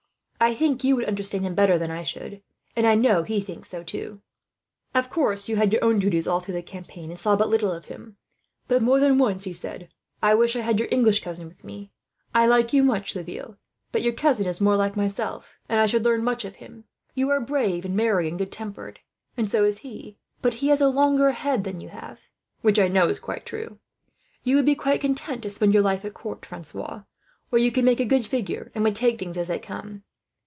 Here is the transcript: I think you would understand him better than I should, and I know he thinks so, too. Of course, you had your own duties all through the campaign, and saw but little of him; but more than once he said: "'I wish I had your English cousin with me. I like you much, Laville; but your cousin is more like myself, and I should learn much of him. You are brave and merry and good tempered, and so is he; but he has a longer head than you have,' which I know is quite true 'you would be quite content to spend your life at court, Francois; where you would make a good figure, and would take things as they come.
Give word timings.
I 0.43 0.55
think 0.55 0.83
you 0.83 0.95
would 0.95 1.05
understand 1.05 1.45
him 1.45 1.53
better 1.53 1.77
than 1.77 1.91
I 1.91 2.01
should, 2.01 2.41
and 2.75 2.87
I 2.87 2.95
know 2.95 3.21
he 3.21 3.41
thinks 3.41 3.69
so, 3.69 3.83
too. 3.83 4.21
Of 4.91 5.07
course, 5.07 5.47
you 5.47 5.55
had 5.57 5.71
your 5.71 5.83
own 5.83 5.99
duties 5.99 6.25
all 6.27 6.39
through 6.39 6.55
the 6.55 6.63
campaign, 6.63 7.11
and 7.11 7.19
saw 7.19 7.35
but 7.35 7.47
little 7.47 7.71
of 7.71 7.85
him; 7.85 8.17
but 8.67 8.81
more 8.81 8.99
than 8.99 9.19
once 9.19 9.43
he 9.43 9.53
said: 9.53 9.93
"'I 10.23 10.33
wish 10.33 10.55
I 10.55 10.61
had 10.61 10.79
your 10.79 10.87
English 10.89 11.19
cousin 11.21 11.47
with 11.47 11.63
me. 11.63 11.91
I 12.33 12.47
like 12.47 12.73
you 12.73 12.81
much, 12.81 13.13
Laville; 13.15 13.57
but 13.91 14.01
your 14.01 14.13
cousin 14.13 14.47
is 14.47 14.59
more 14.59 14.75
like 14.75 14.97
myself, 14.97 15.59
and 15.69 15.79
I 15.79 15.85
should 15.85 16.03
learn 16.03 16.23
much 16.23 16.43
of 16.43 16.55
him. 16.55 16.85
You 17.13 17.29
are 17.29 17.39
brave 17.39 17.85
and 17.85 17.95
merry 17.95 18.27
and 18.27 18.39
good 18.39 18.51
tempered, 18.51 18.99
and 19.37 19.47
so 19.47 19.63
is 19.63 19.79
he; 19.85 20.17
but 20.41 20.55
he 20.55 20.69
has 20.69 20.81
a 20.81 20.87
longer 20.89 21.33
head 21.33 21.65
than 21.65 21.79
you 21.81 21.89
have,' 21.89 22.29
which 22.61 22.79
I 22.79 22.87
know 22.87 23.07
is 23.09 23.19
quite 23.19 23.45
true 23.45 23.77
'you 24.43 24.55
would 24.55 24.65
be 24.65 24.73
quite 24.73 25.01
content 25.01 25.43
to 25.43 25.51
spend 25.51 25.75
your 25.75 25.83
life 25.83 26.03
at 26.03 26.15
court, 26.15 26.47
Francois; 26.47 27.03
where 27.51 27.61
you 27.61 27.71
would 27.71 27.85
make 27.85 27.99
a 27.99 28.05
good 28.05 28.25
figure, 28.25 28.71
and 28.73 28.83
would 28.83 28.95
take 28.95 29.19
things 29.19 29.37
as 29.37 29.49
they 29.49 29.59
come. 29.59 30.01